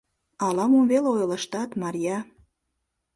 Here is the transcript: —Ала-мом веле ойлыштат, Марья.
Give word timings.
—Ала-мом 0.45 0.85
веле 0.91 1.09
ойлыштат, 1.17 1.69
Марья. 1.81 2.17